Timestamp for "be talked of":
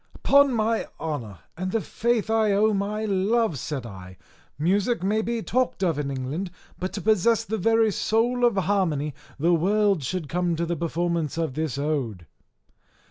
5.21-5.99